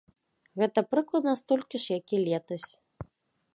Гэта 0.61 0.83
прыкладна 0.93 1.35
столькі 1.43 1.77
ж, 1.83 2.01
як 2.01 2.05
і 2.19 2.25
летась. 2.25 2.69